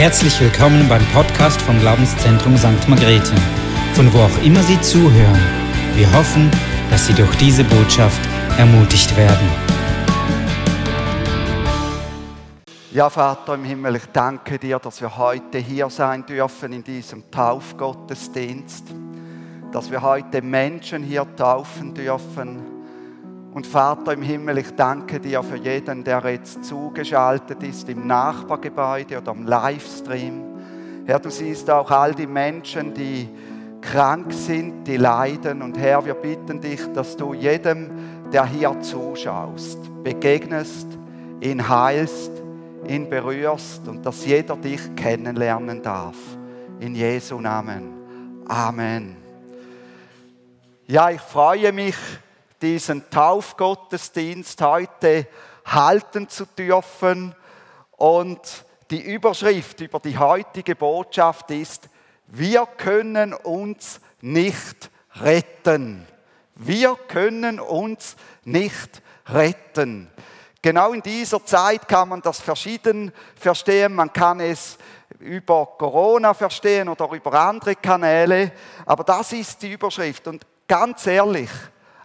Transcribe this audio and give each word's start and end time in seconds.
Herzlich 0.00 0.40
willkommen 0.40 0.88
beim 0.88 1.04
Podcast 1.12 1.60
vom 1.60 1.78
Glaubenszentrum 1.78 2.56
St. 2.56 2.88
Margrethe, 2.88 3.34
von 3.92 4.10
wo 4.14 4.20
auch 4.20 4.42
immer 4.42 4.62
Sie 4.62 4.80
zuhören. 4.80 5.38
Wir 5.94 6.10
hoffen, 6.14 6.50
dass 6.88 7.06
Sie 7.06 7.12
durch 7.12 7.36
diese 7.36 7.64
Botschaft 7.64 8.18
ermutigt 8.56 9.14
werden. 9.14 9.46
Ja, 12.92 13.10
Vater 13.10 13.52
im 13.56 13.64
Himmel, 13.64 13.96
ich 13.96 14.06
danke 14.06 14.58
dir, 14.58 14.78
dass 14.78 15.02
wir 15.02 15.18
heute 15.18 15.58
hier 15.58 15.90
sein 15.90 16.24
dürfen 16.24 16.72
in 16.72 16.82
diesem 16.82 17.30
Taufgottesdienst, 17.30 18.86
dass 19.70 19.90
wir 19.90 20.00
heute 20.00 20.40
Menschen 20.40 21.02
hier 21.02 21.26
taufen 21.36 21.92
dürfen 21.92 22.79
und 23.52 23.66
Vater 23.66 24.12
im 24.12 24.22
Himmel, 24.22 24.58
ich 24.58 24.70
danke 24.76 25.18
dir 25.18 25.42
für 25.42 25.56
jeden, 25.56 26.04
der 26.04 26.22
jetzt 26.30 26.64
zugeschaltet 26.64 27.62
ist 27.62 27.88
im 27.88 28.06
Nachbargebäude 28.06 29.18
oder 29.18 29.32
am 29.32 29.46
Livestream. 29.46 30.44
Herr, 31.04 31.18
du 31.18 31.30
siehst 31.30 31.68
auch 31.68 31.90
all 31.90 32.14
die 32.14 32.26
Menschen, 32.26 32.94
die 32.94 33.28
krank 33.80 34.32
sind, 34.32 34.86
die 34.86 34.96
leiden. 34.96 35.62
Und 35.62 35.76
Herr, 35.78 36.04
wir 36.04 36.14
bitten 36.14 36.60
dich, 36.60 36.80
dass 36.92 37.16
du 37.16 37.34
jedem, 37.34 37.90
der 38.32 38.46
hier 38.46 38.80
zuschaust, 38.80 39.78
begegnest, 40.04 40.86
ihn 41.40 41.68
heilst, 41.68 42.30
ihn 42.86 43.10
berührst 43.10 43.88
und 43.88 44.06
dass 44.06 44.24
jeder 44.24 44.56
dich 44.56 44.94
kennenlernen 44.94 45.82
darf. 45.82 46.16
In 46.78 46.94
Jesu 46.94 47.40
Namen. 47.40 48.44
Amen. 48.46 49.16
Ja, 50.86 51.10
ich 51.10 51.20
freue 51.20 51.72
mich, 51.72 51.96
diesen 52.62 53.08
Taufgottesdienst 53.10 54.60
heute 54.62 55.26
halten 55.64 56.28
zu 56.28 56.46
dürfen. 56.46 57.34
Und 57.92 58.64
die 58.90 59.00
Überschrift 59.00 59.80
über 59.80 60.00
die 60.00 60.18
heutige 60.18 60.74
Botschaft 60.74 61.50
ist, 61.50 61.88
wir 62.26 62.66
können 62.66 63.32
uns 63.32 64.00
nicht 64.20 64.90
retten. 65.16 66.06
Wir 66.54 66.96
können 67.08 67.58
uns 67.60 68.16
nicht 68.44 69.02
retten. 69.26 70.10
Genau 70.62 70.92
in 70.92 71.00
dieser 71.00 71.44
Zeit 71.44 71.88
kann 71.88 72.10
man 72.10 72.20
das 72.20 72.40
verschieden 72.40 73.12
verstehen. 73.34 73.94
Man 73.94 74.12
kann 74.12 74.40
es 74.40 74.76
über 75.18 75.66
Corona 75.78 76.34
verstehen 76.34 76.88
oder 76.88 77.10
über 77.12 77.32
andere 77.32 77.76
Kanäle. 77.76 78.52
Aber 78.84 79.04
das 79.04 79.32
ist 79.32 79.62
die 79.62 79.72
Überschrift. 79.72 80.26
Und 80.28 80.46
ganz 80.68 81.06
ehrlich, 81.06 81.50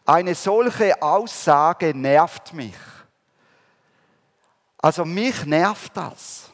eine 0.06 0.36
solche 0.36 1.02
Aussage 1.02 1.94
nervt 1.96 2.54
mich. 2.54 2.76
Also 4.78 5.04
mich 5.04 5.46
nervt 5.46 5.98
das. 5.98 6.52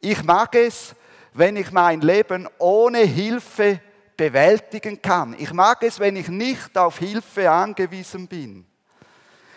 Ich 0.00 0.22
mag 0.24 0.54
es, 0.54 0.94
wenn 1.34 1.56
ich 1.56 1.70
mein 1.70 2.00
Leben 2.00 2.48
ohne 2.58 3.00
Hilfe 3.00 3.80
bewältigen 4.16 5.00
kann. 5.00 5.34
Ich 5.38 5.52
mag 5.52 5.82
es, 5.82 5.98
wenn 5.98 6.16
ich 6.16 6.28
nicht 6.28 6.76
auf 6.76 6.98
Hilfe 6.98 7.50
angewiesen 7.50 8.26
bin. 8.26 8.66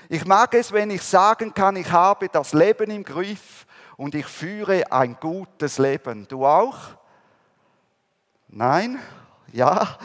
Ich 0.09 0.25
mag 0.25 0.53
es, 0.53 0.72
wenn 0.72 0.92
ich 0.92 1.02
sagen 1.02 1.53
kann, 1.53 1.78
ich 1.78 1.90
habe 1.92 2.28
das 2.30 2.53
Leben 2.53 2.92
im 2.92 3.03
Griff 3.03 3.66
und 3.95 4.14
ich 4.16 4.25
führe 4.25 4.92
ein 4.92 5.18
gutes 5.20 5.78
Leben. 5.78 6.28
Du 6.28 6.45
auch? 6.45 6.78
Nein? 8.50 9.00
Ja? 9.52 9.97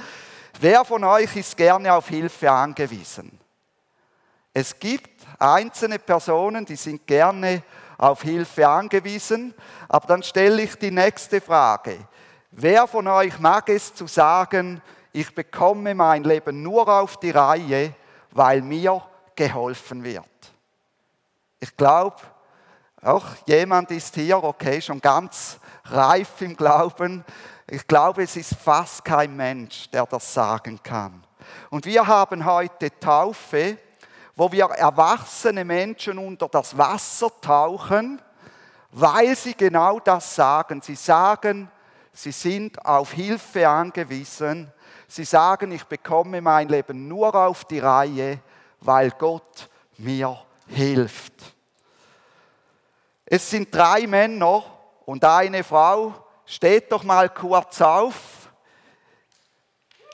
Wer 0.61 0.85
von 0.85 1.05
euch 1.05 1.37
ist 1.37 1.57
gerne 1.57 1.95
auf 1.95 2.09
Hilfe 2.09 2.51
angewiesen? 2.51 3.39
Es 4.53 4.77
gibt 4.77 5.25
einzelne 5.39 6.01
Personen, 6.01 6.65
die 6.65 6.75
sind 6.75 7.07
gerne 7.07 7.63
auf 7.97 8.23
Hilfe 8.23 8.67
angewiesen, 8.67 9.55
aber 9.89 10.09
dann 10.09 10.23
stelle 10.25 10.63
ich 10.63 10.75
die 10.75 10.91
nächste 10.91 11.41
Frage. 11.41 11.99
Wer 12.51 12.89
von 12.89 13.07
euch 13.07 13.39
mag 13.39 13.69
es 13.69 13.95
zu 13.95 14.09
sagen, 14.09 14.83
ich 15.13 15.33
bekomme 15.33 15.95
mein 15.95 16.25
Leben 16.25 16.61
nur 16.61 16.89
auf 16.89 17.19
die 17.21 17.31
Reihe, 17.31 17.95
weil 18.33 18.61
mir 18.61 19.01
geholfen 19.37 20.03
wird? 20.03 20.25
Ich 21.61 21.77
glaube, 21.77 22.17
auch 23.01 23.27
jemand 23.47 23.93
ist 23.93 24.17
hier, 24.17 24.43
okay, 24.43 24.81
schon 24.83 25.01
ganz 25.01 25.61
reif 25.85 26.41
im 26.41 26.57
Glauben, 26.57 27.25
ich 27.71 27.87
glaube, 27.87 28.23
es 28.23 28.37
ist 28.37 28.55
fast 28.55 29.05
kein 29.05 29.37
Mensch, 29.37 29.91
der 29.91 30.07
das 30.07 30.33
sagen 30.33 30.81
kann. 30.83 31.23
Und 31.71 31.85
wir 31.87 32.07
haben 32.07 32.45
heute 32.45 32.99
Taufe, 32.99 33.79
wo 34.35 34.51
wir 34.51 34.67
erwachsene 34.67 35.65
Menschen 35.65 36.19
unter 36.19 36.49
das 36.49 36.77
Wasser 36.79 37.31
tauchen, 37.41 38.23
weil 38.93 39.37
sie 39.37 39.55
genau 39.55 40.01
das 40.01 40.35
sagen. 40.35 40.81
Sie 40.81 40.95
sagen, 40.95 41.71
sie 42.13 42.33
sind 42.33 42.85
auf 42.85 43.13
Hilfe 43.13 43.69
angewiesen. 43.69 44.73
Sie 45.07 45.25
sagen, 45.25 45.73
ich 45.73 45.85
bekomme 45.85 46.41
mein 46.41 46.69
Leben 46.69 47.09
nur 47.09 47.35
auf 47.35 47.65
die 47.65 47.81
Reihe, 47.81 48.41
weil 48.81 49.11
Gott 49.11 49.69
mir 49.99 50.39
hilft. 50.69 51.33
Es 53.27 53.51
sind 53.51 53.75
drei 53.75 54.07
Männer 54.07 54.63
und 55.05 55.25
eine 55.25 55.65
Frau, 55.65 56.15
Steht 56.51 56.91
doch 56.91 57.03
mal 57.03 57.29
kurz 57.29 57.83
auf. 57.83 58.15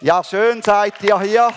Ja, 0.01 0.25
schön 0.25 0.61
seid 0.63 1.01
ihr 1.05 1.21
hier. 1.21 1.49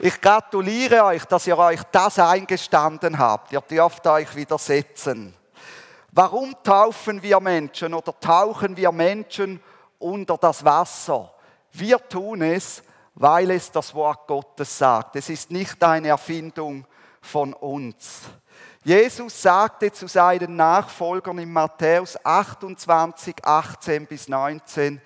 Ich 0.00 0.20
gratuliere 0.20 1.04
euch, 1.04 1.24
dass 1.26 1.46
ihr 1.46 1.56
euch 1.56 1.84
das 1.92 2.18
eingestanden 2.18 3.16
habt. 3.16 3.52
Ihr 3.52 3.60
dürft 3.60 4.04
euch 4.08 4.34
widersetzen. 4.34 5.36
Warum 6.10 6.52
taufen 6.64 7.22
wir 7.22 7.38
Menschen 7.38 7.94
oder 7.94 8.18
tauchen 8.18 8.76
wir 8.76 8.90
Menschen 8.90 9.62
unter 10.00 10.36
das 10.36 10.64
Wasser? 10.64 11.32
Wir 11.70 12.08
tun 12.08 12.42
es, 12.42 12.82
weil 13.16 13.50
es 13.50 13.70
das 13.72 13.94
Wort 13.94 14.26
Gottes 14.26 14.78
sagt. 14.78 15.16
Es 15.16 15.30
ist 15.30 15.50
nicht 15.50 15.82
eine 15.82 16.08
Erfindung 16.08 16.86
von 17.20 17.54
uns. 17.54 18.20
Jesus 18.84 19.42
sagte 19.42 19.90
zu 19.90 20.06
seinen 20.06 20.54
Nachfolgern 20.54 21.38
in 21.38 21.52
Matthäus 21.52 22.16
28, 22.24 23.44
18 23.44 24.06
bis 24.06 24.28
19, 24.28 25.00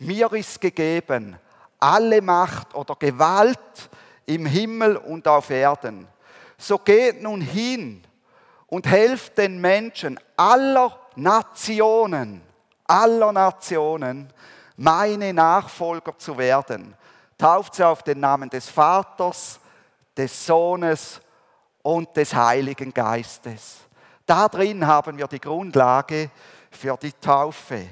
mir 0.00 0.32
ist 0.32 0.60
gegeben 0.60 1.38
alle 1.78 2.20
Macht 2.22 2.74
oder 2.74 2.94
Gewalt 2.94 3.58
im 4.26 4.46
Himmel 4.46 4.96
und 4.96 5.26
auf 5.26 5.50
Erden. 5.50 6.06
So 6.56 6.78
geht 6.78 7.22
nun 7.22 7.40
hin 7.40 8.04
und 8.68 8.86
helft 8.86 9.38
den 9.38 9.60
Menschen 9.60 10.18
aller 10.36 10.96
Nationen, 11.16 12.40
aller 12.86 13.32
Nationen, 13.32 14.32
meine 14.76 15.32
Nachfolger 15.32 16.16
zu 16.18 16.38
werden 16.38 16.96
tauft 17.42 17.74
sie 17.74 17.84
auf 17.84 18.04
den 18.04 18.20
Namen 18.20 18.48
des 18.48 18.68
Vaters, 18.68 19.58
des 20.16 20.46
Sohnes 20.46 21.20
und 21.82 22.16
des 22.16 22.32
Heiligen 22.32 22.94
Geistes. 22.94 23.78
Da 24.24 24.46
drin 24.46 24.86
haben 24.86 25.18
wir 25.18 25.26
die 25.26 25.40
Grundlage 25.40 26.30
für 26.70 26.96
die 26.96 27.12
Taufe. 27.12 27.88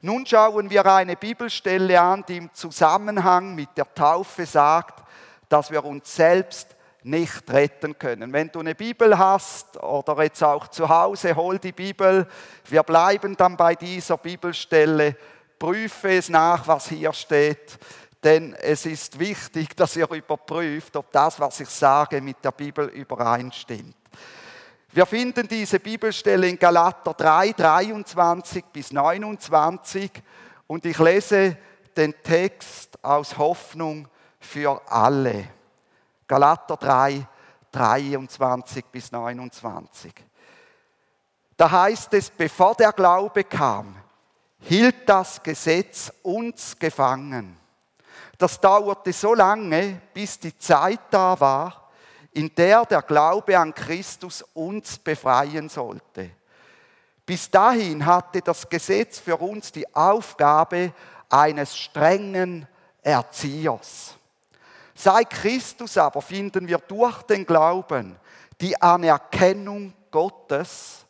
Nun 0.00 0.26
schauen 0.26 0.68
wir 0.68 0.84
eine 0.84 1.14
Bibelstelle 1.14 2.00
an, 2.00 2.24
die 2.26 2.38
im 2.38 2.52
Zusammenhang 2.52 3.54
mit 3.54 3.68
der 3.76 3.94
Taufe 3.94 4.44
sagt, 4.46 5.04
dass 5.48 5.70
wir 5.70 5.84
uns 5.84 6.12
selbst 6.12 6.74
nicht 7.04 7.48
retten 7.52 7.96
können. 7.96 8.32
Wenn 8.32 8.48
du 8.48 8.58
eine 8.58 8.74
Bibel 8.74 9.16
hast 9.16 9.80
oder 9.80 10.20
jetzt 10.24 10.42
auch 10.42 10.66
zu 10.66 10.88
Hause, 10.88 11.36
hol 11.36 11.60
die 11.60 11.70
Bibel. 11.70 12.26
Wir 12.64 12.82
bleiben 12.82 13.36
dann 13.36 13.56
bei 13.56 13.76
dieser 13.76 14.16
Bibelstelle. 14.16 15.16
Prüfe 15.56 16.16
es 16.16 16.28
nach, 16.28 16.66
was 16.66 16.88
hier 16.88 17.12
steht. 17.12 17.78
Denn 18.22 18.54
es 18.54 18.86
ist 18.86 19.18
wichtig, 19.18 19.76
dass 19.76 19.96
ihr 19.96 20.08
überprüft, 20.10 20.94
ob 20.96 21.10
das, 21.10 21.40
was 21.40 21.58
ich 21.58 21.68
sage, 21.68 22.20
mit 22.20 22.44
der 22.44 22.52
Bibel 22.52 22.86
übereinstimmt. 22.88 23.96
Wir 24.92 25.06
finden 25.06 25.48
diese 25.48 25.80
Bibelstelle 25.80 26.48
in 26.48 26.58
Galater 26.58 27.14
3, 27.14 27.52
23 27.52 28.64
bis 28.66 28.92
29 28.92 30.10
und 30.68 30.84
ich 30.86 30.98
lese 30.98 31.56
den 31.96 32.14
Text 32.22 33.02
aus 33.02 33.36
Hoffnung 33.36 34.06
für 34.38 34.80
alle. 34.86 35.48
Galater 36.28 36.76
3, 36.76 37.26
23 37.72 38.84
bis 38.84 39.10
29. 39.10 40.12
Da 41.56 41.70
heißt 41.70 42.14
es, 42.14 42.30
bevor 42.30 42.74
der 42.74 42.92
Glaube 42.92 43.44
kam, 43.44 43.96
hielt 44.60 45.08
das 45.08 45.42
Gesetz 45.42 46.12
uns 46.22 46.78
gefangen 46.78 47.61
das 48.42 48.60
dauerte 48.60 49.12
so 49.12 49.34
lange, 49.34 50.00
bis 50.12 50.38
die 50.38 50.58
Zeit 50.58 51.00
da 51.10 51.38
war, 51.38 51.90
in 52.32 52.52
der 52.54 52.84
der 52.86 53.02
Glaube 53.02 53.56
an 53.56 53.72
Christus 53.72 54.42
uns 54.54 54.98
befreien 54.98 55.68
sollte. 55.68 56.30
Bis 57.24 57.48
dahin 57.48 58.04
hatte 58.04 58.40
das 58.40 58.68
Gesetz 58.68 59.20
für 59.20 59.36
uns 59.36 59.70
die 59.70 59.94
Aufgabe 59.94 60.92
eines 61.28 61.76
strengen 61.78 62.66
Erziehers. 63.00 64.16
Sei 64.94 65.22
Christus 65.24 65.96
aber 65.96 66.20
finden 66.20 66.66
wir 66.66 66.78
durch 66.78 67.22
den 67.22 67.46
Glauben 67.46 68.16
die 68.60 68.80
Anerkennung 68.80 69.94
Gottes 70.10 71.06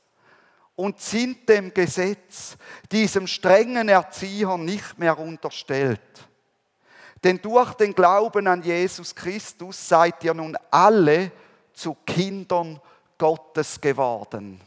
und 0.76 1.00
sind 1.00 1.48
dem 1.48 1.72
Gesetz, 1.72 2.56
diesem 2.90 3.26
strengen 3.26 3.88
Erzieher 3.88 4.58
nicht 4.58 4.98
mehr 4.98 5.18
unterstellt. 5.18 6.28
Denn 7.22 7.40
durch 7.40 7.74
den 7.74 7.94
Glauben 7.94 8.46
an 8.48 8.62
Jesus 8.62 9.14
Christus 9.14 9.88
seid 9.88 10.24
ihr 10.24 10.34
nun 10.34 10.56
alle 10.70 11.30
zu 11.72 11.96
Kindern 12.04 12.80
Gottes 13.16 13.80
geworden. 13.80 14.60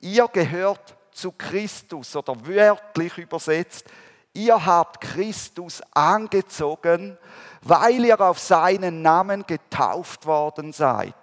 Ihr 0.00 0.28
gehört 0.28 0.96
zu 1.10 1.32
Christus 1.32 2.14
oder 2.14 2.34
wörtlich 2.46 3.18
übersetzt, 3.18 3.86
ihr 4.32 4.64
habt 4.64 5.00
Christus 5.00 5.82
angezogen, 5.92 7.18
weil 7.62 8.04
ihr 8.04 8.20
auf 8.20 8.38
seinen 8.38 9.02
Namen 9.02 9.44
getauft 9.46 10.26
worden 10.26 10.72
seid. 10.72 11.14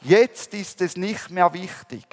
Jetzt 0.00 0.52
ist 0.52 0.80
es 0.80 0.96
nicht 0.96 1.30
mehr 1.30 1.52
wichtig, 1.54 2.04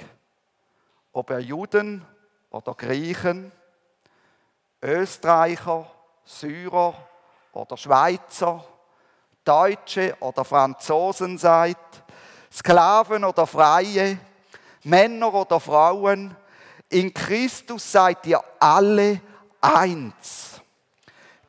ob 1.12 1.30
er 1.30 1.40
Juden 1.40 2.06
oder 2.50 2.74
Griechen, 2.74 3.50
Österreicher, 4.80 5.90
Syrer 6.24 7.09
oder 7.52 7.76
Schweizer, 7.76 8.64
Deutsche 9.44 10.16
oder 10.20 10.44
Franzosen 10.44 11.38
seid, 11.38 11.76
Sklaven 12.52 13.24
oder 13.24 13.46
Freie, 13.46 14.18
Männer 14.84 15.32
oder 15.32 15.60
Frauen, 15.60 16.36
in 16.88 17.14
Christus 17.14 17.92
seid 17.92 18.26
ihr 18.26 18.42
alle 18.58 19.20
eins. 19.60 20.60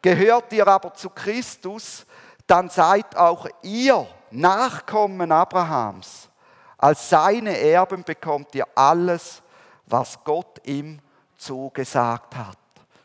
Gehört 0.01 0.51
ihr 0.53 0.67
aber 0.67 0.93
zu 0.93 1.09
Christus, 1.09 2.05
dann 2.45 2.69
seid 2.69 3.15
auch 3.15 3.47
ihr 3.61 4.07
Nachkommen 4.31 5.31
Abrahams. 5.31 6.29
Als 6.77 7.09
seine 7.09 7.57
Erben 7.57 8.03
bekommt 8.03 8.55
ihr 8.55 8.65
alles, 8.75 9.41
was 9.85 10.23
Gott 10.23 10.65
ihm 10.65 10.99
zugesagt 11.37 12.35
hat. 12.35 12.57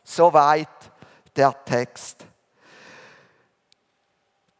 Soweit 0.03 0.69
der 1.35 1.53
Text. 1.65 2.26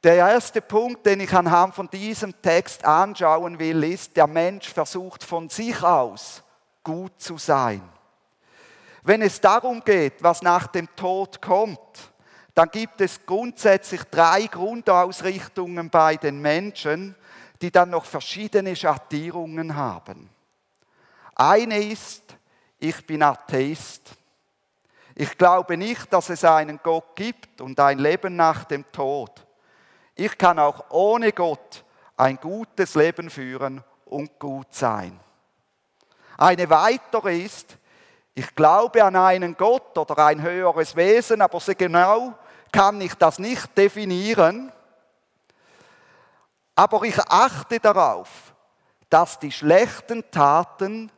Der 0.03 0.15
erste 0.15 0.61
Punkt, 0.61 1.05
den 1.05 1.21
ich 1.21 1.33
anhand 1.33 1.73
von 1.73 1.89
diesem 1.89 2.39
Text 2.41 2.85
anschauen 2.85 3.57
will, 3.57 3.83
ist, 3.83 4.15
der 4.15 4.27
Mensch 4.27 4.69
versucht 4.69 5.23
von 5.23 5.49
sich 5.49 5.81
aus 5.81 6.43
gut 6.83 7.19
zu 7.19 7.37
sein. 7.37 7.81
Wenn 9.03 9.21
es 9.21 9.41
darum 9.41 9.83
geht, 9.83 10.21
was 10.23 10.41
nach 10.41 10.67
dem 10.67 10.87
Tod 10.95 11.41
kommt, 11.41 12.11
dann 12.53 12.69
gibt 12.69 13.01
es 13.01 13.25
grundsätzlich 13.25 14.03
drei 14.05 14.47
Grundausrichtungen 14.47 15.89
bei 15.89 16.15
den 16.15 16.41
Menschen, 16.41 17.15
die 17.61 17.71
dann 17.71 17.89
noch 17.89 18.05
verschiedene 18.05 18.75
Schattierungen 18.75 19.75
haben. 19.75 20.29
Eine 21.35 21.79
ist, 21.79 22.23
ich 22.79 23.05
bin 23.05 23.23
Atheist. 23.23 24.11
Ich 25.15 25.37
glaube 25.37 25.77
nicht, 25.77 26.11
dass 26.13 26.29
es 26.29 26.43
einen 26.43 26.79
Gott 26.83 27.15
gibt 27.15 27.61
und 27.61 27.79
ein 27.79 27.97
Leben 27.97 28.35
nach 28.35 28.65
dem 28.65 28.91
Tod. 28.91 29.46
Ich 30.17 30.37
kann 30.37 30.57
auch 30.57 30.85
ohne 30.89 31.31
Gott 31.31 31.85
ein 32.17 32.37
gutes 32.37 32.95
Leben 32.95 33.29
führen 33.29 33.83
und 34.05 34.39
gut 34.39 34.73
sein. 34.73 35.19
Eine 36.37 36.69
weitere 36.69 37.39
ist, 37.39 37.77
ich 38.33 38.53
glaube 38.55 39.03
an 39.03 39.15
einen 39.15 39.55
Gott 39.55 39.95
oder 39.97 40.17
ein 40.25 40.41
höheres 40.41 40.95
Wesen, 40.95 41.41
aber 41.41 41.59
so 41.59 41.73
genau 41.75 42.33
kann 42.71 42.99
ich 42.99 43.13
das 43.15 43.37
nicht 43.37 43.77
definieren. 43.77 44.71
Aber 46.75 47.03
ich 47.03 47.19
achte 47.19 47.79
darauf, 47.79 48.53
dass 49.09 49.39
die 49.39 49.51
schlechten 49.51 50.29
Taten 50.31 51.11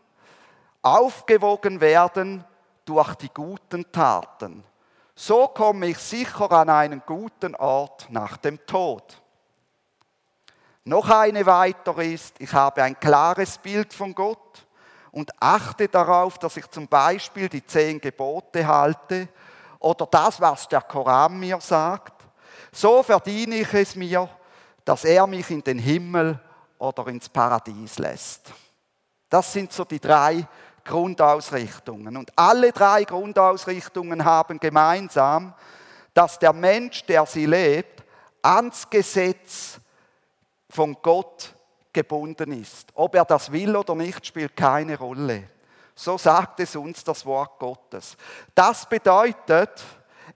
aufgewogen 0.82 1.82
werden 1.82 2.44
durch 2.86 3.16
die 3.16 3.30
guten 3.34 3.90
Taten. 3.92 4.64
So 5.22 5.50
komme 5.50 5.88
ich 5.88 5.98
sicher 5.98 6.50
an 6.50 6.70
einen 6.70 7.04
guten 7.06 7.54
Ort 7.56 8.08
nach 8.10 8.38
dem 8.38 8.66
Tod. 8.66 9.22
Noch 10.86 11.10
eine 11.10 11.46
weitere 11.46 12.14
ist, 12.14 12.40
ich 12.40 12.54
habe 12.54 12.84
ein 12.84 12.98
klares 12.98 13.58
Bild 13.58 13.94
von 13.94 14.16
Gott 14.16 14.66
und 15.12 15.30
achte 15.42 15.90
darauf, 15.90 16.40
dass 16.40 16.56
ich 16.56 16.66
zum 16.70 16.88
Beispiel 16.88 17.50
die 17.50 17.66
zehn 17.66 18.00
Gebote 18.00 18.66
halte 18.66 19.28
oder 19.80 20.06
das, 20.06 20.40
was 20.40 20.70
der 20.70 20.84
Koran 20.84 21.38
mir 21.38 21.60
sagt. 21.60 22.14
So 22.72 23.04
verdiene 23.04 23.56
ich 23.56 23.74
es 23.74 23.98
mir, 23.98 24.30
dass 24.86 25.04
er 25.04 25.28
mich 25.28 25.52
in 25.52 25.62
den 25.62 25.80
Himmel 25.80 26.40
oder 26.78 27.06
ins 27.08 27.28
Paradies 27.28 28.00
lässt. 28.00 28.54
Das 29.30 29.52
sind 29.52 29.74
so 29.74 29.84
die 29.84 30.00
drei 30.00 30.48
Grundausrichtungen. 30.90 32.18
Und 32.18 32.32
alle 32.36 32.72
drei 32.72 33.04
Grundausrichtungen 33.04 34.26
haben 34.26 34.60
gemeinsam, 34.60 35.54
dass 36.16 36.40
der 36.40 36.52
Mensch, 36.52 37.06
der 37.06 37.28
sie 37.28 37.46
lebt, 37.46 38.04
ans 38.42 38.90
Gesetz 38.90 39.80
von 40.68 40.98
Gott 41.02 41.54
gebunden 41.94 42.60
ist. 42.60 42.90
Ob 42.96 43.14
er 43.14 43.26
das 43.26 43.52
will 43.52 43.76
oder 43.76 43.94
nicht, 43.94 44.26
spielt 44.26 44.56
keine 44.56 44.98
Rolle. 44.98 45.44
So 45.94 46.18
sagt 46.18 46.60
es 46.60 46.76
uns 46.76 47.04
das 47.04 47.24
Wort 47.24 47.60
Gottes. 47.60 48.18
Das 48.56 48.88
bedeutet, 48.90 49.84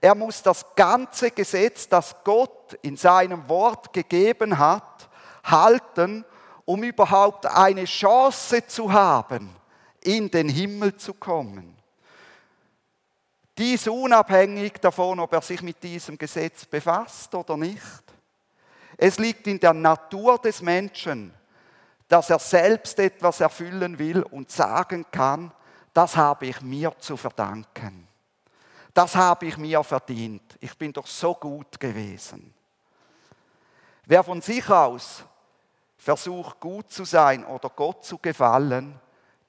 er 0.00 0.14
muss 0.14 0.40
das 0.40 0.64
ganze 0.76 1.32
Gesetz, 1.32 1.88
das 1.88 2.14
Gott 2.22 2.74
in 2.82 2.96
seinem 2.96 3.48
Wort 3.48 3.92
gegeben 3.92 4.56
hat, 4.58 5.08
halten, 5.42 6.24
um 6.64 6.84
überhaupt 6.84 7.46
eine 7.46 7.84
Chance 7.84 8.66
zu 8.68 8.92
haben, 8.92 9.50
in 10.04 10.30
den 10.30 10.48
Himmel 10.48 10.96
zu 10.96 11.14
kommen. 11.14 11.76
Dies 13.56 13.86
unabhängig 13.86 14.74
davon, 14.80 15.20
ob 15.20 15.32
er 15.32 15.42
sich 15.42 15.62
mit 15.62 15.82
diesem 15.82 16.18
Gesetz 16.18 16.64
befasst 16.64 17.34
oder 17.34 17.56
nicht. 17.56 18.02
Es 18.96 19.18
liegt 19.18 19.46
in 19.46 19.60
der 19.60 19.72
Natur 19.72 20.38
des 20.38 20.60
Menschen, 20.60 21.32
dass 22.08 22.30
er 22.30 22.38
selbst 22.38 22.98
etwas 22.98 23.40
erfüllen 23.40 23.98
will 23.98 24.22
und 24.22 24.50
sagen 24.50 25.06
kann, 25.10 25.52
das 25.92 26.16
habe 26.16 26.46
ich 26.46 26.60
mir 26.60 26.92
zu 26.98 27.16
verdanken. 27.16 28.08
Das 28.92 29.14
habe 29.16 29.46
ich 29.46 29.56
mir 29.56 29.82
verdient. 29.82 30.56
Ich 30.60 30.76
bin 30.76 30.92
doch 30.92 31.06
so 31.06 31.34
gut 31.34 31.78
gewesen. 31.80 32.52
Wer 34.06 34.22
von 34.22 34.40
sich 34.42 34.68
aus 34.68 35.24
versucht, 35.96 36.60
gut 36.60 36.90
zu 36.90 37.04
sein 37.04 37.44
oder 37.44 37.70
Gott 37.70 38.04
zu 38.04 38.18
gefallen, 38.18 39.00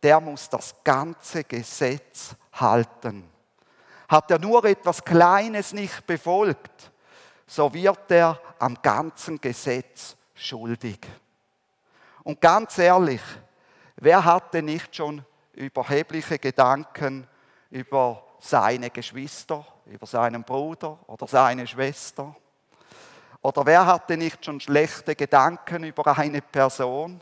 der 0.05 0.19
muss 0.19 0.47
das 0.47 0.75
ganze 0.83 1.45
Gesetz 1.45 2.35
halten. 2.53 3.27
Hat 4.07 4.29
er 4.29 4.37
nur 4.37 4.63
etwas 4.65 5.03
Kleines 5.03 5.73
nicht 5.73 6.05
befolgt, 6.05 6.91
so 7.47 7.73
wird 7.73 8.11
er 8.11 8.39
am 8.59 8.79
ganzen 8.83 9.41
Gesetz 9.41 10.15
schuldig. 10.35 10.99
Und 12.23 12.39
ganz 12.39 12.77
ehrlich, 12.77 13.21
wer 13.95 14.23
hatte 14.23 14.61
nicht 14.61 14.95
schon 14.95 15.25
überhebliche 15.53 16.37
Gedanken 16.37 17.27
über 17.71 18.21
seine 18.39 18.91
Geschwister, 18.91 19.65
über 19.87 20.05
seinen 20.05 20.43
Bruder 20.43 20.99
oder 21.07 21.25
seine 21.25 21.65
Schwester? 21.65 22.35
Oder 23.41 23.65
wer 23.65 23.87
hatte 23.87 24.17
nicht 24.17 24.45
schon 24.45 24.59
schlechte 24.59 25.15
Gedanken 25.15 25.83
über 25.83 26.15
eine 26.15 26.43
Person? 26.43 27.19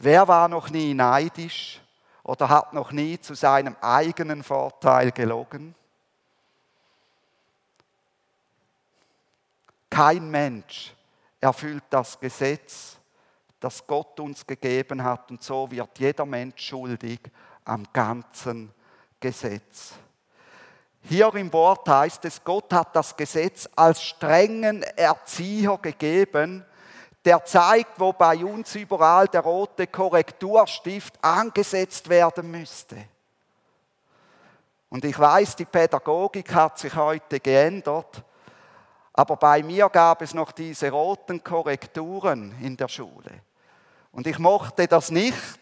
Wer 0.00 0.28
war 0.28 0.48
noch 0.48 0.70
nie 0.70 0.94
neidisch 0.94 1.80
oder 2.22 2.48
hat 2.48 2.72
noch 2.72 2.92
nie 2.92 3.20
zu 3.20 3.34
seinem 3.34 3.76
eigenen 3.80 4.44
Vorteil 4.44 5.10
gelogen? 5.10 5.74
Kein 9.90 10.30
Mensch 10.30 10.94
erfüllt 11.40 11.82
das 11.90 12.20
Gesetz, 12.20 12.96
das 13.58 13.84
Gott 13.84 14.20
uns 14.20 14.46
gegeben 14.46 15.02
hat 15.02 15.32
und 15.32 15.42
so 15.42 15.68
wird 15.68 15.98
jeder 15.98 16.26
Mensch 16.26 16.68
schuldig 16.68 17.20
am 17.64 17.84
ganzen 17.92 18.72
Gesetz. 19.18 19.94
Hier 21.02 21.34
im 21.34 21.52
Wort 21.52 21.88
heißt 21.88 22.24
es, 22.24 22.44
Gott 22.44 22.72
hat 22.72 22.94
das 22.94 23.16
Gesetz 23.16 23.68
als 23.74 24.02
strengen 24.02 24.82
Erzieher 24.82 25.78
gegeben, 25.78 26.64
der 27.28 27.44
zeigt, 27.44 28.00
wo 28.00 28.14
bei 28.14 28.42
uns 28.42 28.74
überall 28.74 29.28
der 29.28 29.42
rote 29.42 29.86
Korrekturstift 29.86 31.22
angesetzt 31.22 32.08
werden 32.08 32.50
müsste. 32.50 32.96
Und 34.88 35.04
ich 35.04 35.18
weiß, 35.18 35.54
die 35.56 35.66
Pädagogik 35.66 36.54
hat 36.54 36.78
sich 36.78 36.94
heute 36.94 37.38
geändert, 37.38 38.24
aber 39.12 39.36
bei 39.36 39.62
mir 39.62 39.90
gab 39.90 40.22
es 40.22 40.32
noch 40.32 40.52
diese 40.52 40.90
roten 40.90 41.44
Korrekturen 41.44 42.54
in 42.62 42.78
der 42.78 42.88
Schule. 42.88 43.42
Und 44.10 44.26
ich 44.26 44.38
mochte 44.38 44.88
das 44.88 45.10
nicht, 45.10 45.60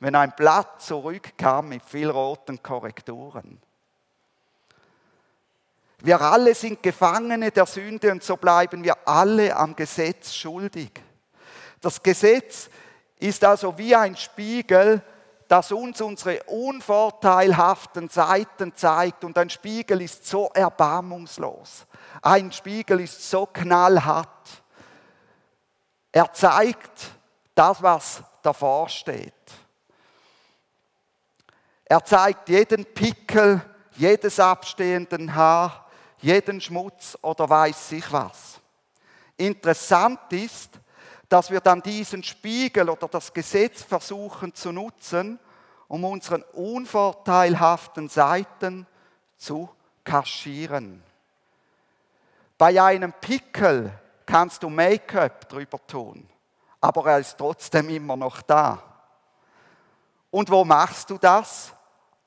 wenn 0.00 0.14
ein 0.14 0.34
Blatt 0.36 0.82
zurückkam 0.82 1.70
mit 1.70 1.82
viel 1.84 2.10
roten 2.10 2.62
Korrekturen. 2.62 3.62
Wir 6.02 6.20
alle 6.20 6.54
sind 6.54 6.82
Gefangene 6.82 7.50
der 7.50 7.66
Sünde 7.66 8.12
und 8.12 8.22
so 8.22 8.36
bleiben 8.36 8.84
wir 8.84 8.96
alle 9.06 9.54
am 9.56 9.74
Gesetz 9.74 10.32
schuldig. 10.32 10.92
Das 11.80 12.02
Gesetz 12.02 12.70
ist 13.18 13.44
also 13.44 13.76
wie 13.76 13.94
ein 13.94 14.16
Spiegel, 14.16 15.02
das 15.48 15.72
uns 15.72 16.00
unsere 16.00 16.42
unvorteilhaften 16.44 18.08
Seiten 18.08 18.76
zeigt. 18.76 19.24
Und 19.24 19.36
ein 19.38 19.50
Spiegel 19.50 20.02
ist 20.02 20.26
so 20.26 20.50
erbarmungslos. 20.54 21.86
Ein 22.22 22.52
Spiegel 22.52 23.00
ist 23.00 23.28
so 23.28 23.46
knallhart. 23.46 24.28
Er 26.12 26.32
zeigt 26.32 27.12
das, 27.54 27.82
was 27.82 28.22
davor 28.42 28.88
steht. 28.88 29.32
Er 31.86 32.04
zeigt 32.04 32.48
jeden 32.50 32.84
Pickel, 32.84 33.62
jedes 33.96 34.38
abstehenden 34.38 35.34
Haar, 35.34 35.87
jeden 36.20 36.60
Schmutz 36.60 37.16
oder 37.22 37.48
weiß 37.48 37.90
sich 37.90 38.12
was. 38.12 38.60
Interessant 39.36 40.32
ist, 40.32 40.70
dass 41.28 41.50
wir 41.50 41.60
dann 41.60 41.82
diesen 41.82 42.22
Spiegel 42.22 42.88
oder 42.88 43.06
das 43.08 43.32
Gesetz 43.32 43.82
versuchen 43.82 44.54
zu 44.54 44.72
nutzen, 44.72 45.38
um 45.86 46.04
unseren 46.04 46.42
unvorteilhaften 46.52 48.08
Seiten 48.08 48.86
zu 49.36 49.68
kaschieren. 50.04 51.02
Bei 52.56 52.82
einem 52.82 53.12
Pickel 53.12 53.92
kannst 54.26 54.62
du 54.62 54.68
Make-up 54.68 55.48
drüber 55.48 55.78
tun, 55.86 56.28
aber 56.80 57.06
er 57.12 57.18
ist 57.18 57.38
trotzdem 57.38 57.88
immer 57.90 58.16
noch 58.16 58.42
da. 58.42 58.82
Und 60.30 60.50
wo 60.50 60.64
machst 60.64 61.10
du 61.10 61.18
das? 61.18 61.72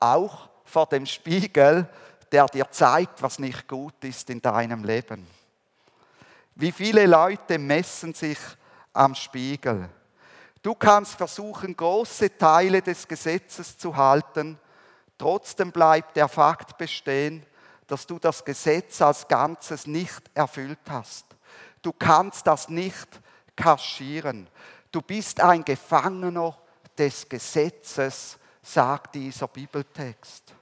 Auch 0.00 0.48
vor 0.64 0.86
dem 0.86 1.06
Spiegel, 1.06 1.88
der 2.32 2.46
dir 2.46 2.70
zeigt, 2.70 3.22
was 3.22 3.38
nicht 3.38 3.68
gut 3.68 4.02
ist 4.02 4.30
in 4.30 4.40
deinem 4.40 4.82
Leben. 4.82 5.26
Wie 6.54 6.72
viele 6.72 7.06
Leute 7.06 7.58
messen 7.58 8.14
sich 8.14 8.38
am 8.92 9.14
Spiegel? 9.14 9.88
Du 10.62 10.74
kannst 10.74 11.14
versuchen, 11.14 11.76
große 11.76 12.36
Teile 12.38 12.80
des 12.80 13.06
Gesetzes 13.06 13.76
zu 13.76 13.96
halten, 13.96 14.58
trotzdem 15.18 15.72
bleibt 15.72 16.16
der 16.16 16.28
Fakt 16.28 16.78
bestehen, 16.78 17.44
dass 17.86 18.06
du 18.06 18.18
das 18.18 18.44
Gesetz 18.44 19.02
als 19.02 19.28
Ganzes 19.28 19.86
nicht 19.86 20.30
erfüllt 20.34 20.78
hast. 20.88 21.26
Du 21.82 21.92
kannst 21.92 22.46
das 22.46 22.68
nicht 22.68 23.08
kaschieren. 23.56 24.48
Du 24.90 25.02
bist 25.02 25.40
ein 25.40 25.64
Gefangener 25.64 26.56
des 26.96 27.28
Gesetzes, 27.28 28.38
sagt 28.62 29.16
dieser 29.16 29.48
Bibeltext. 29.48 30.54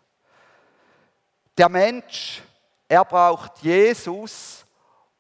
Der 1.60 1.68
Mensch, 1.68 2.42
er 2.88 3.04
braucht 3.04 3.58
Jesus, 3.58 4.64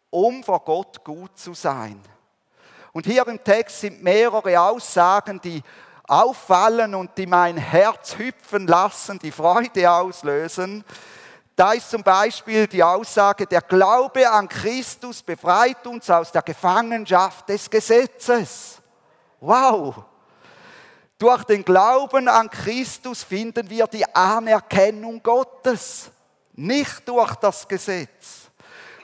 um 0.08 0.42
vor 0.42 0.60
Gott 0.60 1.04
gut 1.04 1.36
zu 1.38 1.52
sein. 1.52 2.00
Und 2.94 3.04
hier 3.04 3.28
im 3.28 3.44
Text 3.44 3.80
sind 3.80 4.02
mehrere 4.02 4.58
Aussagen, 4.58 5.38
die 5.38 5.62
auffallen 6.08 6.94
und 6.94 7.10
die 7.18 7.26
mein 7.26 7.58
Herz 7.58 8.16
hüpfen 8.16 8.66
lassen, 8.66 9.18
die 9.18 9.32
Freude 9.32 9.90
auslösen. 9.90 10.82
Da 11.54 11.72
ist 11.72 11.90
zum 11.90 12.02
Beispiel 12.02 12.66
die 12.66 12.82
Aussage, 12.82 13.46
der 13.46 13.60
Glaube 13.60 14.30
an 14.30 14.48
Christus 14.48 15.22
befreit 15.22 15.86
uns 15.86 16.08
aus 16.08 16.32
der 16.32 16.40
Gefangenschaft 16.40 17.50
des 17.50 17.68
Gesetzes. 17.68 18.80
Wow! 19.40 19.94
Durch 21.18 21.44
den 21.44 21.62
Glauben 21.62 22.28
an 22.28 22.48
Christus 22.48 23.24
finden 23.24 23.68
wir 23.68 23.86
die 23.88 24.06
Anerkennung 24.14 25.22
Gottes, 25.22 26.10
nicht 26.60 27.08
durch 27.08 27.34
das 27.36 27.66
Gesetz. 27.66 28.50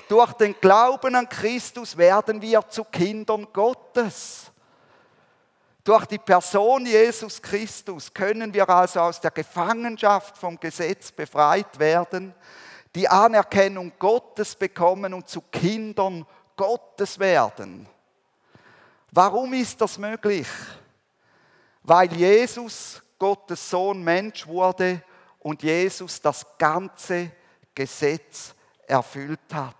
Durch 0.08 0.32
den 0.34 0.54
Glauben 0.60 1.14
an 1.14 1.28
Christus 1.28 1.96
werden 1.96 2.40
wir 2.40 2.68
zu 2.68 2.84
Kindern 2.84 3.46
Gottes. 3.52 4.50
Durch 5.82 6.06
die 6.06 6.18
Person 6.18 6.86
Jesus 6.86 7.40
Christus 7.40 8.12
können 8.12 8.52
wir 8.52 8.68
also 8.68 9.00
aus 9.00 9.20
der 9.20 9.30
Gefangenschaft 9.30 10.36
vom 10.36 10.58
Gesetz 10.58 11.12
befreit 11.12 11.78
werden, 11.78 12.34
die 12.94 13.08
Anerkennung 13.08 13.92
Gottes 13.98 14.54
bekommen 14.54 15.14
und 15.14 15.28
zu 15.28 15.40
Kindern 15.40 16.26
Gottes 16.56 17.18
werden. 17.18 17.88
Warum 19.10 19.52
ist 19.54 19.80
das 19.80 19.98
möglich? 19.98 20.48
weil 21.86 22.12
Jesus, 22.12 23.00
Gottes 23.18 23.70
Sohn, 23.70 24.02
Mensch 24.02 24.46
wurde 24.46 25.02
und 25.38 25.62
Jesus 25.62 26.20
das 26.20 26.44
ganze 26.58 27.30
Gesetz 27.76 28.56
erfüllt 28.88 29.52
hat. 29.52 29.76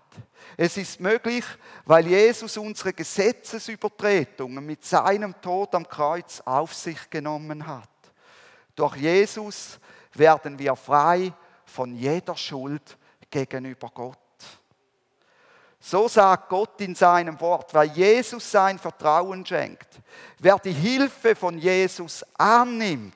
Es 0.55 0.77
ist 0.77 1.01
möglich, 1.01 1.43
weil 1.85 2.07
Jesus 2.07 2.55
unsere 2.55 2.93
Gesetzesübertretungen 2.93 4.65
mit 4.65 4.85
seinem 4.85 5.39
Tod 5.41 5.75
am 5.75 5.87
Kreuz 5.87 6.41
auf 6.45 6.73
sich 6.73 7.09
genommen 7.09 7.67
hat. 7.67 7.89
Durch 8.75 8.95
Jesus 8.95 9.79
werden 10.13 10.57
wir 10.57 10.75
frei 10.75 11.33
von 11.65 11.93
jeder 11.93 12.37
Schuld 12.37 12.97
gegenüber 13.29 13.91
Gott. 13.93 14.17
So 15.79 16.07
sagt 16.07 16.49
Gott 16.49 16.81
in 16.81 16.95
seinem 16.95 17.39
Wort, 17.39 17.73
weil 17.73 17.89
Jesus 17.91 18.49
sein 18.51 18.79
Vertrauen 18.79 19.45
schenkt. 19.45 19.99
Wer 20.39 20.57
die 20.59 20.73
Hilfe 20.73 21.35
von 21.35 21.57
Jesus 21.57 22.25
annimmt, 22.37 23.13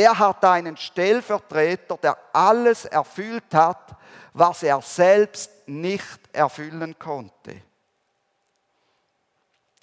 der 0.00 0.18
hat 0.18 0.42
einen 0.46 0.78
Stellvertreter, 0.78 1.98
der 1.98 2.16
alles 2.32 2.86
erfüllt 2.86 3.52
hat, 3.52 3.94
was 4.32 4.62
er 4.62 4.80
selbst 4.80 5.50
nicht 5.66 6.20
erfüllen 6.32 6.98
konnte. 6.98 7.60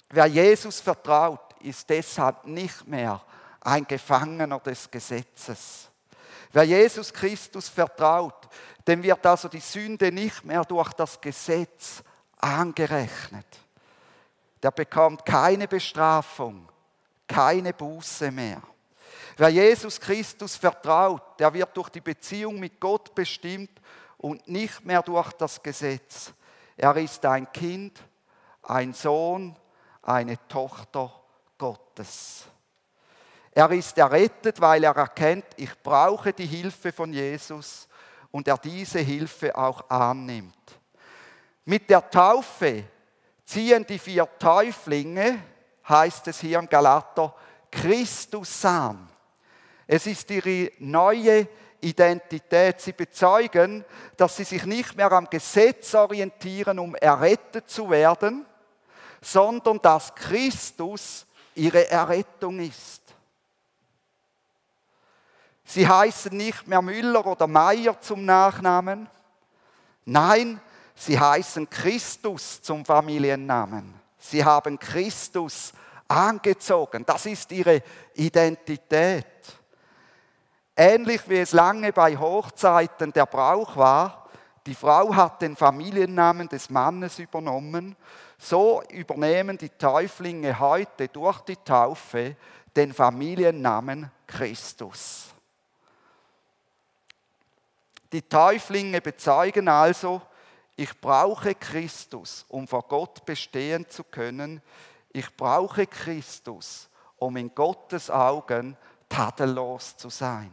Wer 0.08 0.26
Jesus 0.26 0.80
vertraut, 0.80 1.54
ist 1.60 1.88
deshalb 1.88 2.44
nicht 2.46 2.84
mehr 2.88 3.22
ein 3.60 3.86
Gefangener 3.86 4.58
des 4.58 4.90
Gesetzes. 4.90 5.88
Wer 6.52 6.64
Jesus 6.64 7.12
Christus 7.12 7.68
vertraut, 7.68 8.48
dem 8.88 9.00
wird 9.04 9.24
also 9.24 9.46
die 9.46 9.60
Sünde 9.60 10.10
nicht 10.10 10.44
mehr 10.44 10.64
durch 10.64 10.92
das 10.94 11.20
Gesetz 11.20 12.02
angerechnet. 12.38 13.46
Der 14.64 14.72
bekommt 14.72 15.24
keine 15.24 15.68
Bestrafung, 15.68 16.68
keine 17.28 17.72
Buße 17.72 18.32
mehr. 18.32 18.60
Wer 19.38 19.50
Jesus 19.50 20.00
Christus 20.00 20.56
vertraut, 20.56 21.38
der 21.38 21.54
wird 21.54 21.76
durch 21.76 21.90
die 21.90 22.00
Beziehung 22.00 22.58
mit 22.58 22.80
Gott 22.80 23.14
bestimmt 23.14 23.70
und 24.16 24.48
nicht 24.48 24.84
mehr 24.84 25.00
durch 25.00 25.32
das 25.34 25.62
Gesetz. 25.62 26.32
Er 26.76 26.96
ist 26.96 27.24
ein 27.24 27.50
Kind, 27.52 28.02
ein 28.64 28.92
Sohn, 28.92 29.54
eine 30.02 30.36
Tochter 30.48 31.12
Gottes. 31.56 32.46
Er 33.52 33.70
ist 33.70 33.96
errettet, 33.96 34.60
weil 34.60 34.82
er 34.82 34.96
erkennt, 34.96 35.46
ich 35.56 35.80
brauche 35.84 36.32
die 36.32 36.46
Hilfe 36.46 36.90
von 36.90 37.12
Jesus 37.12 37.86
und 38.32 38.48
er 38.48 38.58
diese 38.58 38.98
Hilfe 38.98 39.56
auch 39.56 39.88
annimmt. 39.88 40.80
Mit 41.64 41.88
der 41.88 42.10
Taufe 42.10 42.82
ziehen 43.44 43.86
die 43.86 44.00
vier 44.00 44.28
Täuflinge, 44.36 45.40
heißt 45.88 46.26
es 46.26 46.40
hier 46.40 46.58
im 46.58 46.68
Galater, 46.68 47.32
Christus 47.70 48.64
an. 48.64 49.08
Es 49.90 50.06
ist 50.06 50.30
ihre 50.30 50.70
neue 50.78 51.48
Identität. 51.80 52.80
Sie 52.80 52.92
bezeugen, 52.92 53.84
dass 54.18 54.36
sie 54.36 54.44
sich 54.44 54.64
nicht 54.66 54.94
mehr 54.94 55.10
am 55.10 55.28
Gesetz 55.30 55.94
orientieren, 55.94 56.78
um 56.78 56.94
errettet 56.94 57.70
zu 57.70 57.88
werden, 57.88 58.44
sondern 59.22 59.80
dass 59.80 60.14
Christus 60.14 61.26
ihre 61.54 61.90
Errettung 61.90 62.60
ist. 62.60 63.02
Sie 65.64 65.88
heißen 65.88 66.36
nicht 66.36 66.66
mehr 66.66 66.82
Müller 66.82 67.26
oder 67.26 67.46
Meier 67.46 67.98
zum 68.00 68.24
Nachnamen. 68.26 69.08
Nein, 70.04 70.60
sie 70.94 71.18
heißen 71.18 71.68
Christus 71.68 72.60
zum 72.60 72.84
Familiennamen. 72.84 73.94
Sie 74.18 74.44
haben 74.44 74.78
Christus 74.78 75.72
angezogen. 76.08 77.04
Das 77.06 77.26
ist 77.26 77.52
ihre 77.52 77.82
Identität. 78.14 79.26
Ähnlich 80.80 81.28
wie 81.28 81.38
es 81.38 81.50
lange 81.50 81.92
bei 81.92 82.16
Hochzeiten 82.16 83.12
der 83.12 83.26
Brauch 83.26 83.74
war, 83.76 84.28
die 84.64 84.76
Frau 84.76 85.12
hat 85.12 85.42
den 85.42 85.56
Familiennamen 85.56 86.48
des 86.48 86.70
Mannes 86.70 87.18
übernommen, 87.18 87.96
so 88.38 88.80
übernehmen 88.88 89.58
die 89.58 89.70
Täuflinge 89.70 90.60
heute 90.60 91.08
durch 91.08 91.40
die 91.40 91.56
Taufe 91.56 92.36
den 92.76 92.94
Familiennamen 92.94 94.08
Christus. 94.24 95.34
Die 98.12 98.22
Täuflinge 98.22 99.00
bezeugen 99.00 99.66
also, 99.66 100.22
ich 100.76 100.96
brauche 101.00 101.56
Christus, 101.56 102.46
um 102.48 102.68
vor 102.68 102.84
Gott 102.84 103.26
bestehen 103.26 103.90
zu 103.90 104.04
können. 104.04 104.62
Ich 105.12 105.36
brauche 105.36 105.88
Christus, 105.88 106.88
um 107.16 107.36
in 107.36 107.52
Gottes 107.52 108.08
Augen 108.08 108.76
tadellos 109.08 109.96
zu 109.96 110.08
sein. 110.08 110.52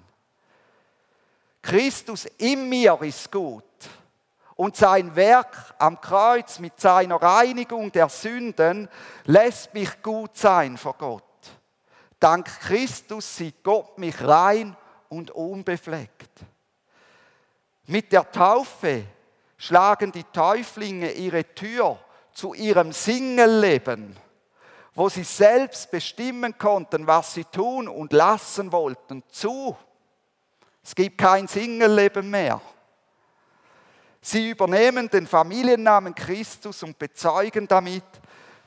Christus 1.65 2.25
in 2.38 2.69
mir 2.69 3.01
ist 3.01 3.31
gut 3.31 3.63
Und 4.55 4.75
sein 4.75 5.15
Werk 5.15 5.74
am 5.79 6.00
Kreuz 6.00 6.60
mit 6.60 6.79
seiner 6.79 7.15
Reinigung 7.15 7.91
der 7.91 8.07
Sünden 8.07 8.88
lässt 9.24 9.74
mich 9.74 10.03
gut 10.03 10.38
sein 10.38 10.77
vor 10.77 10.93
Gott. 10.93 11.24
Dank 12.19 12.45
Christus 12.62 13.36
sieht 13.36 13.63
Gott 13.63 13.98
mich 13.98 14.22
rein 14.24 14.77
und 15.10 15.31
unbefleckt. 15.31 16.29
Mit 17.88 18.12
der 18.12 18.31
Taufe 18.31 19.03
schlagen 19.57 20.12
die 20.12 20.24
Täuflinge 20.24 21.13
ihre 21.13 21.43
Tür 21.55 21.98
zu 22.31 22.53
ihrem 22.53 22.91
Singelleben, 22.91 24.15
wo 24.93 25.10
sie 25.10 25.24
selbst 25.24 25.89
bestimmen 25.89 26.57
konnten, 26.60 27.07
was 27.07 27.34
sie 27.34 27.45
tun 27.45 27.88
und 27.88 28.13
lassen 28.13 28.72
wollten, 28.72 29.24
zu. 29.29 29.75
Es 30.85 30.93
gibt 30.93 31.17
kein 31.17 31.47
Singelleben 31.47 32.29
mehr. 32.29 32.61
Sie 34.21 34.51
übernehmen 34.51 35.09
den 35.09 35.25
Familiennamen 35.25 36.13
Christus 36.13 36.83
und 36.83 36.99
bezeugen 36.99 37.67
damit, 37.67 38.03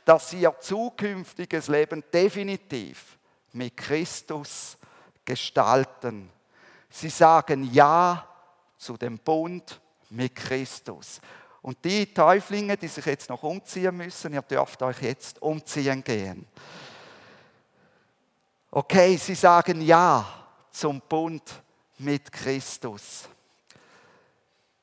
dass 0.04 0.30
sie 0.30 0.40
ihr 0.40 0.58
zukünftiges 0.58 1.68
Leben 1.68 2.02
definitiv 2.12 3.16
mit 3.52 3.76
Christus 3.76 4.76
gestalten. 5.24 6.28
Sie 6.90 7.08
sagen 7.08 7.70
Ja 7.72 8.26
zu 8.76 8.96
dem 8.96 9.18
Bund 9.18 9.80
mit 10.10 10.34
Christus. 10.34 11.20
Und 11.62 11.84
die 11.84 12.12
Täuflinge, 12.12 12.76
die 12.76 12.88
sich 12.88 13.06
jetzt 13.06 13.30
noch 13.30 13.44
umziehen 13.44 13.96
müssen, 13.96 14.32
ihr 14.32 14.42
dürft 14.42 14.82
euch 14.82 15.02
jetzt 15.02 15.40
umziehen 15.40 16.02
gehen. 16.02 16.48
Okay, 18.72 19.16
sie 19.16 19.36
sagen 19.36 19.80
Ja 19.82 20.26
zum 20.72 21.00
Bund 21.00 21.62
mit 21.98 22.32
Christus. 22.32 23.28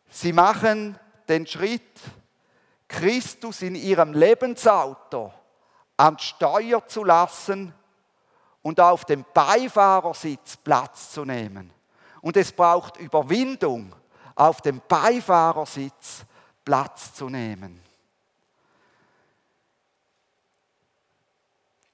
Sie 0.09 0.33
machen 0.33 0.97
den 1.27 1.45
Schritt, 1.47 1.99
Christus 2.87 3.61
in 3.61 3.75
ihrem 3.75 4.13
Lebensauto 4.13 5.33
an 5.97 6.19
Steuer 6.19 6.85
zu 6.87 7.03
lassen 7.03 7.73
und 8.61 8.79
auf 8.79 9.05
dem 9.05 9.25
Beifahrersitz 9.33 10.57
Platz 10.57 11.11
zu 11.11 11.25
nehmen. 11.25 11.71
Und 12.21 12.37
es 12.37 12.51
braucht 12.51 12.97
Überwindung, 12.97 13.93
auf 14.35 14.61
dem 14.61 14.81
Beifahrersitz 14.87 16.25
Platz 16.63 17.13
zu 17.13 17.29
nehmen. 17.29 17.81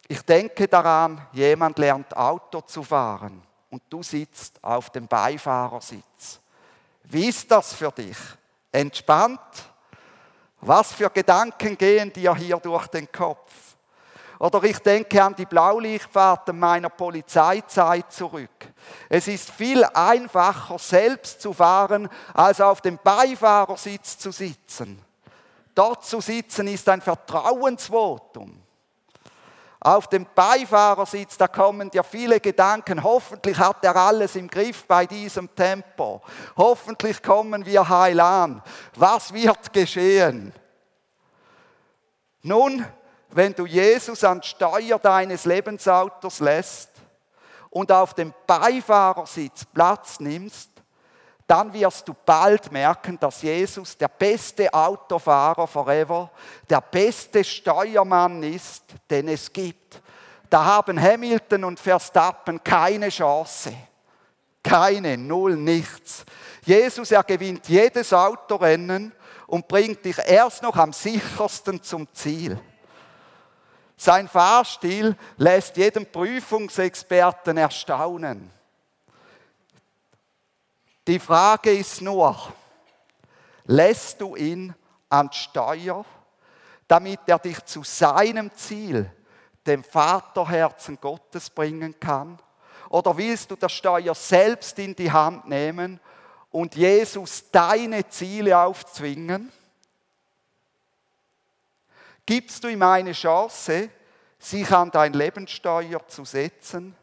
Ich 0.08 0.22
denke 0.24 0.68
daran, 0.68 1.25
jemand 1.32 1.78
lernt 1.78 2.16
Auto 2.16 2.62
zu 2.62 2.84
fahren 2.84 3.42
und 3.72 3.82
du 3.90 4.04
sitzt 4.04 4.63
auf 4.63 4.90
dem 4.90 5.08
Beifahrersitz. 5.08 6.40
Wie 7.04 7.28
ist 7.28 7.50
das 7.50 7.74
für 7.74 7.92
dich? 7.92 8.18
Entspannt? 8.72 9.40
Was 10.60 10.92
für 10.92 11.10
Gedanken 11.10 11.78
gehen 11.78 12.13
dir 12.13 12.36
hier 12.36 12.58
durch 12.58 12.88
den 12.88 13.12
Kopf? 13.12 13.50
Oder 14.40 14.63
ich 14.63 14.80
denke 14.80 15.24
an 15.24 15.36
die 15.36 15.46
Blaulichtfahrten 15.46 16.58
meiner 16.58 16.90
Polizeizeit 16.90 18.12
zurück. 18.12 18.74
Es 19.08 19.28
ist 19.28 19.51
viel 19.51 19.84
einfacher, 19.84 20.78
selbst 20.78 21.42
zu 21.42 21.54
fahren, 21.54 22.10
als 22.34 22.60
auf 22.60 22.82
dem 22.82 23.00
Beifahrersitz 23.04 24.18
zu 24.18 24.32
sitzen. 24.32 25.00
Dort 25.74 26.06
zu 26.06 26.20
sitzen 26.22 26.68
ist 26.68 26.90
ein 26.90 27.01
Vertrauensvotum 27.01 28.61
auf 29.84 30.08
dem 30.08 30.28
Beifahrersitz, 30.36 31.38
da 31.38 31.48
kommen 31.48 31.90
dir 31.90 32.04
viele 32.04 32.40
Gedanken. 32.40 33.04
Hoffentlich 33.04 33.58
hat 33.58 33.84
er 33.84 33.96
alles 33.96 34.36
im 34.36 34.48
Griff 34.48 34.86
bei 34.86 35.08
diesem 35.08 35.54
Tempo. 35.56 36.22
Hoffentlich 36.56 37.22
kommen 37.24 37.66
wir 37.66 37.90
heil 37.90 38.20
an. 38.20 38.62
Was 38.96 39.34
wird 39.34 39.74
geschehen? 39.74 40.54
Nun, 42.44 42.86
wenn 43.30 43.54
du 43.54 43.65
Jesus 43.65 44.24
an 44.24 44.44
Steuer 44.44 45.00
deines 45.00 45.46
Lebensautos 45.46 46.39
lässt 46.39 46.91
und 47.72 47.91
auf 47.91 48.13
dem 48.13 48.34
Beifahrersitz 48.46 49.65
Platz 49.65 50.20
nimmst, 50.20 50.70
dann 51.52 51.74
wirst 51.74 52.08
du 52.08 52.16
bald 52.26 52.72
merken, 52.72 53.20
dass 53.20 53.42
Jesus 53.42 53.98
der 53.98 54.08
beste 54.08 54.74
Autofahrer 54.74 55.68
forever, 55.68 56.32
der 56.70 56.80
beste 56.80 57.44
Steuermann 57.44 58.42
ist, 58.42 58.86
den 59.10 59.28
es 59.28 59.52
gibt. 59.52 60.02
Da 60.50 60.64
haben 60.64 61.02
Hamilton 61.02 61.66
und 61.66 61.78
Verstappen 61.78 62.64
keine 62.64 63.10
Chance. 63.10 63.74
Keine, 64.64 65.18
null, 65.18 65.58
nichts. 65.58 66.24
Jesus, 66.64 67.12
er 67.12 67.24
gewinnt 67.24 67.68
jedes 67.68 68.14
Autorennen 68.14 69.12
und 69.46 69.68
bringt 69.68 70.06
dich 70.06 70.20
erst 70.26 70.64
noch 70.64 70.78
am 70.78 70.94
sichersten 70.94 71.84
zum 71.84 72.08
Ziel. 72.14 72.58
Sein 73.98 74.30
Fahrstil 74.30 75.18
lässt 75.36 75.76
jeden 75.76 76.10
Prüfungsexperten 76.10 77.58
erstaunen. 77.58 78.61
Die 81.08 81.20
Frage 81.20 81.72
ist 81.72 82.02
nur, 82.02 82.38
lässt 83.66 84.22
du 84.22 84.36
ihn 84.36 84.76
an 85.10 85.32
Steuer, 85.32 86.06
damit 86.88 87.22
er 87.26 87.40
dich 87.40 87.64
zu 87.66 87.84
seinem 87.84 88.54
Ziel, 88.54 89.12
dem 89.66 89.84
Vaterherzen 89.84 91.00
Gottes 91.02 91.50
bringen 91.50 92.00
kann? 92.00 92.40
Oder 92.90 93.18
willst 93.18 93.50
du 93.50 93.56
das 93.56 93.72
Steuer 93.72 94.14
selbst 94.14 94.78
in 94.78 94.96
die 94.96 95.12
Hand 95.12 95.48
nehmen 95.48 96.00
und 96.52 96.76
Jesus 96.76 97.50
deine 97.50 98.08
Ziele 98.08 98.58
aufzwingen? 98.58 99.52
Gibst 102.26 102.64
du 102.64 102.68
ihm 102.68 102.84
eine 102.84 103.14
Chance, 103.14 103.90
sich 104.38 104.72
an 104.72 104.92
dein 104.92 105.14
Lebenssteuer 105.14 106.08
zu 106.08 106.26
setzen? 106.26 106.96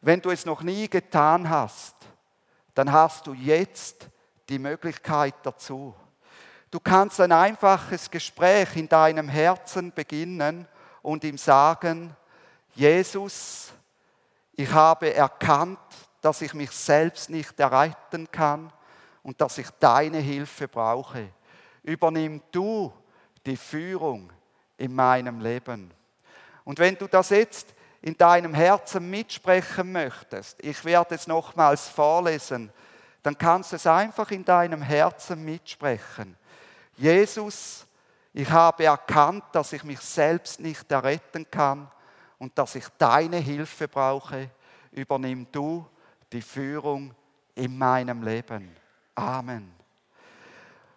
Wenn 0.00 0.20
du 0.20 0.30
es 0.30 0.44
noch 0.44 0.62
nie 0.62 0.88
getan 0.88 1.48
hast, 1.48 1.93
dann 2.74 2.92
hast 2.92 3.26
du 3.26 3.34
jetzt 3.34 4.08
die 4.48 4.58
Möglichkeit 4.58 5.34
dazu. 5.42 5.94
Du 6.70 6.80
kannst 6.80 7.20
ein 7.20 7.32
einfaches 7.32 8.10
Gespräch 8.10 8.76
in 8.76 8.88
deinem 8.88 9.28
Herzen 9.28 9.92
beginnen 9.92 10.66
und 11.02 11.22
ihm 11.22 11.38
sagen, 11.38 12.14
Jesus, 12.74 13.72
ich 14.52 14.70
habe 14.72 15.14
erkannt, 15.14 15.78
dass 16.20 16.42
ich 16.42 16.54
mich 16.54 16.70
selbst 16.70 17.30
nicht 17.30 17.58
erretten 17.60 18.30
kann 18.30 18.72
und 19.22 19.40
dass 19.40 19.58
ich 19.58 19.68
deine 19.78 20.18
Hilfe 20.18 20.68
brauche. 20.68 21.28
Übernimm 21.82 22.42
du 22.50 22.92
die 23.44 23.56
Führung 23.56 24.32
in 24.76 24.94
meinem 24.94 25.40
Leben. 25.40 25.92
Und 26.64 26.78
wenn 26.78 26.96
du 26.96 27.06
das 27.06 27.28
jetzt 27.30 27.73
in 28.04 28.18
deinem 28.18 28.52
Herzen 28.52 29.08
mitsprechen 29.08 29.90
möchtest, 29.90 30.62
ich 30.62 30.84
werde 30.84 31.14
es 31.14 31.26
nochmals 31.26 31.88
vorlesen, 31.88 32.70
dann 33.22 33.38
kannst 33.38 33.72
du 33.72 33.76
es 33.76 33.86
einfach 33.86 34.30
in 34.30 34.44
deinem 34.44 34.82
Herzen 34.82 35.42
mitsprechen. 35.42 36.36
Jesus, 36.98 37.86
ich 38.34 38.50
habe 38.50 38.84
erkannt, 38.84 39.44
dass 39.52 39.72
ich 39.72 39.84
mich 39.84 40.00
selbst 40.00 40.60
nicht 40.60 40.92
erretten 40.92 41.50
kann 41.50 41.90
und 42.38 42.58
dass 42.58 42.74
ich 42.74 42.84
deine 42.98 43.38
Hilfe 43.38 43.88
brauche. 43.88 44.50
Übernimm 44.92 45.46
du 45.50 45.88
die 46.30 46.42
Führung 46.42 47.14
in 47.54 47.78
meinem 47.78 48.22
Leben. 48.22 48.76
Amen. 49.14 49.74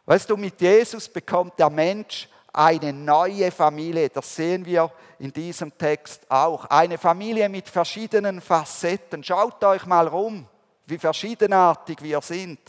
Weißt 0.05 0.29
du, 0.29 0.35
mit 0.35 0.59
Jesus 0.59 1.07
bekommt 1.07 1.57
der 1.57 1.69
Mensch 1.69 2.27
eine 2.57 2.91
neue 2.91 3.51
Familie. 3.51 4.09
Das 4.09 4.35
sehen 4.35 4.65
wir 4.65 4.91
in 5.19 5.31
diesem 5.31 5.77
Text 5.77 6.29
auch. 6.29 6.65
Eine 6.65 6.97
Familie 6.97 7.47
mit 7.49 7.69
verschiedenen 7.69 8.41
Facetten. 8.41 9.23
Schaut 9.23 9.63
euch 9.63 9.85
mal 9.85 10.07
rum, 10.07 10.47
wie 10.87 10.97
verschiedenartig 10.97 12.01
wir 12.01 12.19
sind. 12.21 12.59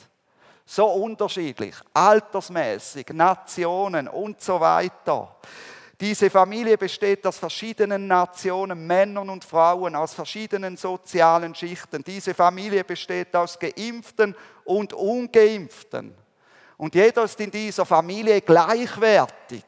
So 0.67 0.85
unterschiedlich, 0.85 1.75
altersmäßig, 1.95 3.07
Nationen 3.15 4.09
und 4.09 4.43
so 4.43 4.61
weiter. 4.61 5.37
Diese 5.99 6.29
Familie 6.29 6.77
besteht 6.77 7.27
aus 7.27 7.39
verschiedenen 7.39 8.07
Nationen, 8.07 8.87
Männern 8.87 9.31
und 9.31 9.43
Frauen, 9.43 9.97
aus 9.97 10.13
verschiedenen 10.13 10.77
sozialen 10.77 11.55
Schichten. 11.55 12.05
Diese 12.05 12.35
Familie 12.35 12.85
besteht 12.85 13.35
aus 13.35 13.59
Geimpften 13.59 14.37
und 14.65 14.93
Ungeimpften. 14.93 16.15
Und 16.79 16.95
jeder 16.95 17.25
ist 17.25 17.39
in 17.41 17.51
dieser 17.51 17.85
Familie 17.85 18.41
gleichwertig. 18.41 19.65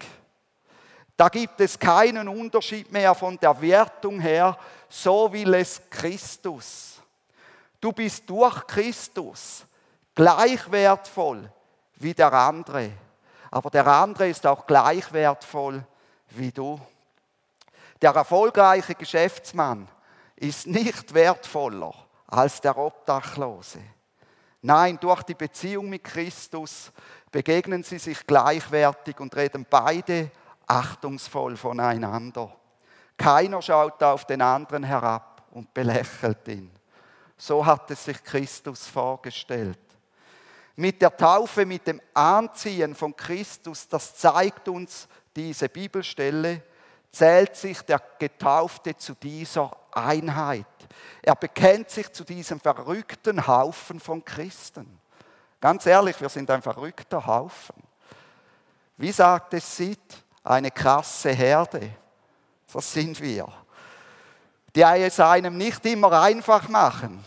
Da 1.16 1.28
gibt 1.28 1.60
es 1.60 1.78
keinen 1.78 2.28
Unterschied 2.28 2.90
mehr 2.90 3.14
von 3.14 3.38
der 3.38 3.60
Wertung 3.60 4.20
her, 4.20 4.56
so 4.88 5.30
will 5.30 5.52
es 5.52 5.82
Christus. 5.90 7.02
Du 7.78 7.92
bist 7.92 8.30
durch 8.30 8.66
Christus 8.66 9.66
gleich 10.14 10.70
wertvoll 10.70 11.50
wie 11.96 12.14
der 12.14 12.32
andere. 12.32 12.92
Aber 13.50 13.68
der 13.68 13.86
andere 13.86 14.28
ist 14.28 14.46
auch 14.46 14.66
gleich 14.66 15.12
wertvoll 15.12 15.84
wie 16.30 16.52
du. 16.52 16.80
Der 18.00 18.12
erfolgreiche 18.12 18.94
Geschäftsmann 18.94 19.88
ist 20.36 20.66
nicht 20.66 21.12
wertvoller 21.12 21.92
als 22.28 22.60
der 22.60 22.78
Obdachlose. 22.78 23.80
Nein, 24.62 24.98
durch 25.00 25.22
die 25.22 25.34
Beziehung 25.34 25.88
mit 25.88 26.04
Christus 26.04 26.92
begegnen 27.30 27.82
sie 27.82 27.98
sich 27.98 28.26
gleichwertig 28.26 29.18
und 29.20 29.34
reden 29.34 29.66
beide 29.68 30.30
achtungsvoll 30.66 31.56
voneinander. 31.56 32.54
Keiner 33.16 33.62
schaut 33.62 34.02
auf 34.02 34.26
den 34.26 34.42
anderen 34.42 34.84
herab 34.84 35.42
und 35.50 35.72
belächelt 35.72 36.46
ihn. 36.48 36.70
So 37.36 37.64
hat 37.64 37.90
es 37.90 38.04
sich 38.04 38.22
Christus 38.22 38.86
vorgestellt. 38.86 39.78
Mit 40.76 41.00
der 41.02 41.16
Taufe, 41.16 41.66
mit 41.66 41.86
dem 41.86 42.00
Anziehen 42.14 42.94
von 42.94 43.16
Christus, 43.16 43.88
das 43.88 44.14
zeigt 44.16 44.68
uns 44.68 45.08
diese 45.34 45.68
Bibelstelle, 45.68 46.62
zählt 47.10 47.56
sich 47.56 47.80
der 47.82 48.00
Getaufte 48.18 48.96
zu 48.96 49.14
dieser 49.14 49.70
Einheit. 49.92 50.66
Er 51.22 51.35
bekennt 51.35 51.90
sich 51.90 52.12
zu 52.12 52.24
diesem 52.24 52.61
verrückten 52.61 53.46
Haufen 53.46 54.00
von 54.00 54.24
Christen. 54.24 54.98
Ganz 55.61 55.85
ehrlich, 55.87 56.20
wir 56.20 56.29
sind 56.29 56.50
ein 56.50 56.62
verrückter 56.62 57.26
Haufen. 57.26 57.76
Wie 58.96 59.12
sagt 59.12 59.55
es 59.55 59.76
Sid? 59.76 60.00
Eine 60.42 60.70
krasse 60.70 61.31
Herde. 61.31 61.90
Das 62.72 62.92
sind 62.92 63.20
wir. 63.20 63.46
Die 64.74 64.83
es 64.83 65.20
einem 65.20 65.57
nicht 65.57 65.85
immer 65.85 66.12
einfach 66.20 66.68
machen. 66.68 67.24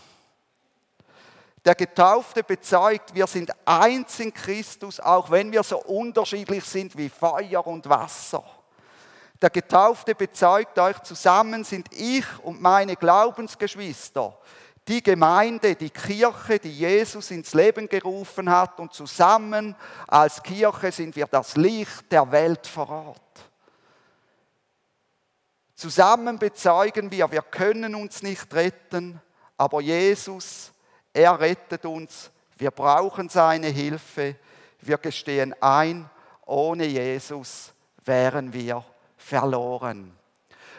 Der 1.65 1.75
Getaufte 1.75 2.43
bezeugt, 2.43 3.13
wir 3.13 3.27
sind 3.27 3.51
eins 3.65 4.19
in 4.19 4.33
Christus, 4.33 4.99
auch 4.99 5.31
wenn 5.31 5.51
wir 5.51 5.63
so 5.63 5.79
unterschiedlich 5.81 6.65
sind 6.65 6.97
wie 6.97 7.09
Feuer 7.09 7.65
und 7.65 7.87
Wasser. 7.87 8.43
Der 9.43 9.49
Getaufte 9.49 10.15
bezeugt 10.15 10.79
euch, 10.79 10.97
zusammen 10.99 11.65
sind 11.65 11.89
ich 11.91 12.23
und 12.43 12.61
meine 12.61 12.95
Glaubensgeschwister, 12.95 14.37
die 14.87 15.03
Gemeinde, 15.03 15.75
die 15.75 15.89
Kirche, 15.89 16.59
die 16.59 16.71
Jesus 16.71 17.29
ins 17.29 17.53
Leben 17.53 17.89
gerufen 17.89 18.49
hat 18.49 18.79
und 18.79 18.93
zusammen 18.93 19.75
als 20.07 20.41
Kirche 20.41 20.93
sind 20.93 21.17
wir 21.17 21.25
das 21.25 21.57
Licht 21.57 22.09
der 22.09 22.31
Welt 22.31 22.65
vor 22.65 22.89
Ort. 22.89 23.19
Zusammen 25.75 26.39
bezeugen 26.39 27.11
wir, 27.11 27.29
wir 27.29 27.41
können 27.41 27.95
uns 27.95 28.23
nicht 28.23 28.53
retten, 28.53 29.19
aber 29.57 29.81
Jesus 29.81 30.71
er 31.11 31.37
rettet 31.37 31.85
uns. 31.85 32.31
Wir 32.57 32.71
brauchen 32.71 33.27
seine 33.27 33.67
Hilfe. 33.67 34.37
Wir 34.79 34.97
gestehen 34.97 35.53
ein, 35.59 36.09
ohne 36.45 36.85
Jesus 36.85 37.73
wären 38.05 38.53
wir 38.53 38.85
verloren. 39.23 40.17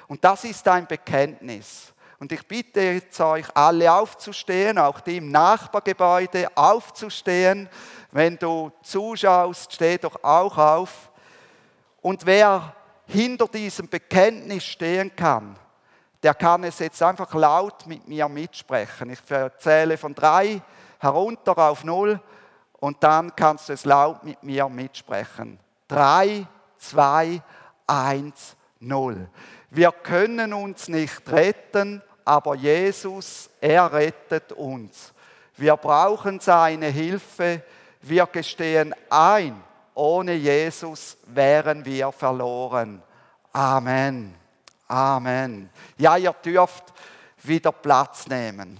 Und 0.07 0.24
das 0.24 0.44
ist 0.44 0.66
ein 0.68 0.87
Bekenntnis. 0.87 1.92
Und 2.20 2.30
ich 2.33 2.46
bitte 2.46 2.80
jetzt 2.80 3.20
euch 3.20 3.46
alle 3.54 3.92
aufzustehen, 3.92 4.78
auch 4.78 5.00
die 5.00 5.16
im 5.16 5.30
Nachbargebäude 5.30 6.48
aufzustehen. 6.57 7.68
Wenn 8.12 8.38
du 8.38 8.70
zuschaust, 8.83 9.72
steh 9.72 9.98
doch 9.98 10.22
auch 10.22 10.57
auf. 10.57 11.11
Und 12.00 12.24
wer 12.26 12.74
hinter 13.07 13.48
diesem 13.48 13.88
Bekenntnis 13.88 14.64
stehen 14.64 15.14
kann, 15.16 15.57
der 16.22 16.35
kann 16.35 16.64
es 16.64 16.78
jetzt 16.78 17.02
einfach 17.02 17.35
laut 17.35 17.87
mit 17.87 18.07
mir 18.09 18.28
mitsprechen. 18.28 19.11
Ich 19.11 19.30
erzähle 19.30 19.98
von 19.98 20.14
drei 20.14 20.62
herunter 20.98 21.59
auf 21.59 21.85
null 21.85 22.20
und 22.80 23.02
dann 23.02 23.35
kannst 23.37 23.68
du 23.68 23.74
es 23.74 23.85
laut 23.85 24.24
mit 24.24 24.42
mir 24.42 24.68
mitsprechen. 24.68 25.59
Drei, 25.87 26.46
zwei, 26.78 27.42
null. 28.81 29.29
Wir 29.70 29.92
können 29.92 30.53
uns 30.53 30.88
nicht 30.88 31.29
retten, 31.31 32.03
aber 32.25 32.55
Jesus, 32.55 33.51
er 33.61 33.92
rettet 33.92 34.53
uns. 34.53 35.12
Wir 35.57 35.77
brauchen 35.77 36.40
seine 36.40 36.87
Hilfe. 36.87 37.62
Wir 38.03 38.27
gestehen 38.27 38.94
ein, 39.11 39.62
ohne 39.94 40.35
Jesus 40.35 41.16
wären 41.27 41.85
wir 41.85 42.12
verloren. 42.12 43.03
Amen. 43.53 44.35
Amen. 44.88 45.70
Ja, 45.97 46.16
ihr 46.16 46.35
dürft 46.44 46.92
wieder 47.42 47.73
Platz 47.73 48.27
nehmen. 48.27 48.79